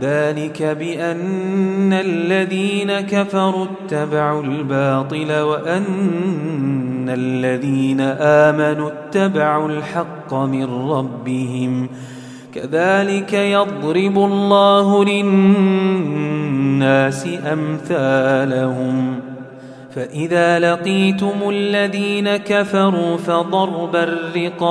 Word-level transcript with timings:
ذلك 0.00 0.62
بأن 0.62 1.92
الذين 1.92 3.00
كفروا 3.00 3.66
اتبعوا 3.66 4.42
الباطل 4.42 5.40
وأن 5.40 7.08
الذين 7.08 8.00
آمنوا 8.20 8.90
اتبعوا 8.90 9.68
الحق 9.68 10.34
من 10.34 10.90
ربهم 10.90 11.88
كذلك 12.54 13.32
يضرب 13.32 14.18
الله 14.18 15.04
للناس 15.04 16.46
أمثالهم 17.52 19.20
فإذا 19.94 20.58
لقيتم 20.58 21.50
الذين 21.50 22.36
كفروا 22.36 23.16
فضرب 23.16 23.96
الرقاب 23.96 24.66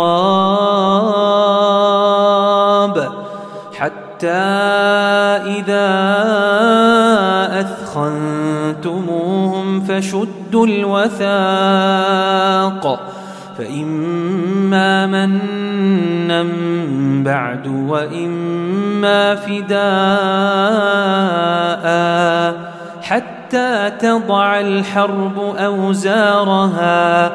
حتى 4.16 4.48
إذا 5.60 5.92
أثخنتموهم 7.60 9.82
فشدوا 9.82 10.68
الوثاق 10.68 11.26
فإما 13.58 15.06
منا 15.06 16.46
بعد 17.24 17.68
وإما 17.68 19.36
فداء 19.36 19.76
حتى 23.02 23.92
تضع 24.00 24.60
الحرب 24.60 25.56
أوزارها 25.58 27.35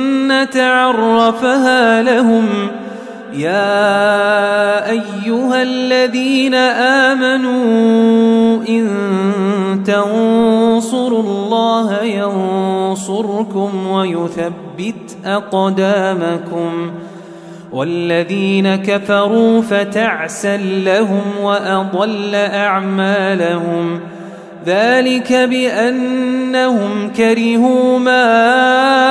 الجنة 0.31 0.63
عرفها 0.63 2.01
لهم. 2.01 2.47
يا 3.33 4.89
أيها 4.89 5.63
الذين 5.63 6.55
آمنوا 6.55 7.51
إن 8.69 8.87
تنصروا 9.85 11.23
الله 11.23 12.03
ينصركم 12.03 13.87
ويثبت 13.87 15.17
أقدامكم. 15.25 16.91
والذين 17.71 18.75
كفروا 18.75 19.61
فتعسا 19.61 20.57
لهم 20.57 21.21
وأضل 21.41 22.35
أعمالهم 22.35 23.99
ۖ. 23.99 24.01
ذلك 24.65 25.33
بأنهم 25.33 27.11
كرهوا 27.17 27.99
ما 27.99 29.10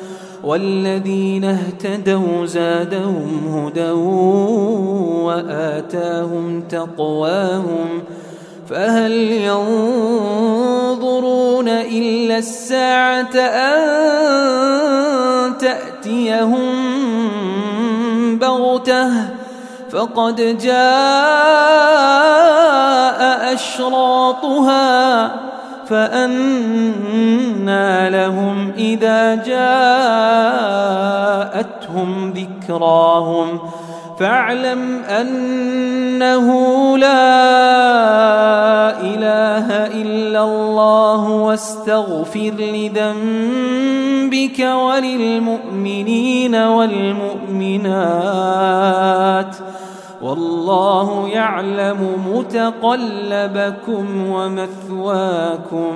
والذين 0.43 1.43
اهتدوا 1.45 2.45
زادهم 2.45 3.47
هدى 3.55 3.89
وآتاهم 5.25 6.61
تقواهم 6.69 8.03
فهل 8.69 9.11
ينظرون 9.91 10.61
إلا 11.67 12.37
الساعة 12.37 13.35
أن 13.35 13.77
تأتيهم 15.57 16.71
بغتة 18.39 19.11
فقد 19.91 20.57
جاء 20.57 20.81
أشراطها 23.53 25.50
فأنى 25.91 27.89
لهم 28.09 28.71
إذا 28.77 29.35
جاءتهم 29.35 29.53
ذكراهم. 32.33 33.59
فاعلم 34.19 35.03
أنه 35.03 36.47
لا 36.97 37.11
إله 39.01 39.67
إلا 40.01 40.43
الله 40.43 41.29
واستغفر 41.29 42.53
لذنبك 42.59 44.59
وللمؤمنين 44.59 46.55
والمؤمنات. 46.55 47.31
والله 50.23 51.27
يعلم 51.27 51.97
متقلبكم 52.35 54.05
ومثواكم. 54.29 55.95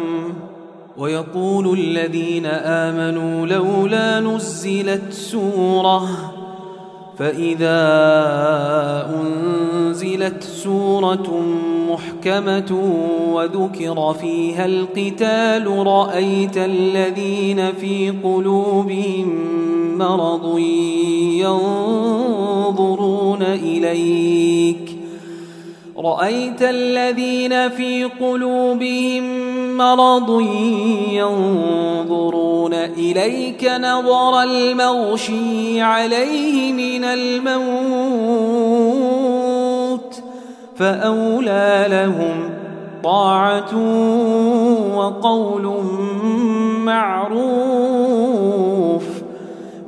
ويقول 0.98 1.80
الذين 1.80 2.46
آمنوا 2.46 3.48
لولا 3.48 4.20
نزلت 4.20 5.14
سورة 5.14 6.08
فإذا 7.18 7.82
أنزلت 9.22 10.44
سورة 10.44 11.42
محكمة 11.90 12.94
وذكر 13.32 14.14
فيها 14.22 14.66
القتال 14.66 15.88
رأيت 15.88 16.58
الذين 16.58 17.72
في 17.72 18.14
قلوبهم 18.24 19.28
مرض 19.98 20.58
ينظرون. 21.40 22.35
إليك. 23.92 24.98
رأيت 25.98 26.62
الذين 26.62 27.70
في 27.70 28.04
قلوبهم 28.04 29.24
مرض 29.78 30.42
ينظرون 31.10 32.74
إليك 32.74 33.64
نظر 33.64 34.44
المغشي 34.44 35.82
عليه 35.82 36.74
من 36.74 37.04
الموت 37.04 37.76
فأولى 40.76 41.86
لهم 41.90 42.50
طاعة 43.04 43.76
وقول 44.96 45.84
معروف. 46.86 48.05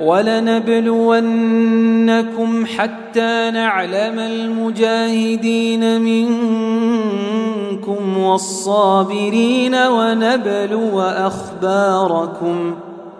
ولنبلونكم 0.00 1.16
حتى 2.66 3.50
نعلم 3.50 4.18
المجاهدين 4.18 6.00
منكم 6.00 7.50
والصابرين 8.18 9.74
ونبلو 9.74 11.00
أخباركم 11.00 12.74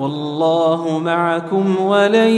والله 0.00 0.98
معكم 0.98 1.80
ولن 1.80 2.30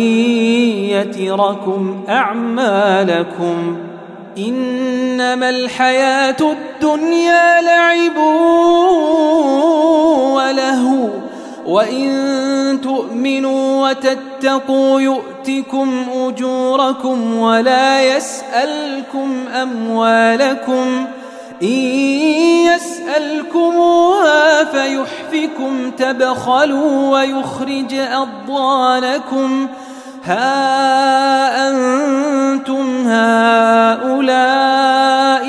يتركم 0.91 2.05
أعمالكم. 2.09 3.77
إنما 4.39 5.51
الحياة 5.51 6.37
الدنيا 6.41 7.61
لعب 7.61 8.17
ولهو 10.35 11.09
وإن 11.67 12.79
تؤمنوا 12.83 13.89
وتتقوا 13.89 15.01
يؤتكم 15.01 16.05
أجوركم 16.15 17.39
ولا 17.39 18.17
يسألكم 18.17 19.49
أموالكم. 19.63 21.07
إن 21.63 21.69
يسألكموها 22.75 24.65
فيحفكم 24.65 25.91
تبخلوا 25.91 27.11
ويخرج 27.11 27.95
أضوانكم 27.95 29.69
ها 30.25 31.69
أنتم 31.69 33.07
هؤلاء 33.07 34.43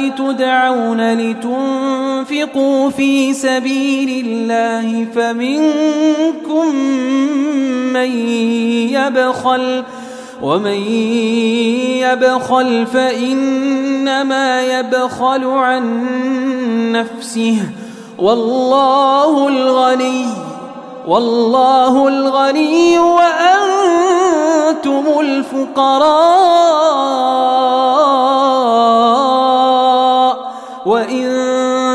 تدعون 0.10 1.14
لتنفقوا 1.14 2.90
في 2.90 3.34
سبيل 3.34 4.26
الله 4.26 5.08
فمنكم 5.16 6.76
من 7.94 8.12
يبخل. 8.90 9.84
ومن 10.42 10.80
يبخل 12.02 12.88
فإنما 12.94 14.62
يبخل 14.62 15.46
عن 15.46 15.84
نفسه. 16.92 17.58
والله 18.20 19.48
الغني 19.48 20.26
والله 21.08 22.08
الغني 22.08 23.00
وأنتم 23.00 25.04
الفقراء. 25.20 26.14
وإن 30.86 31.33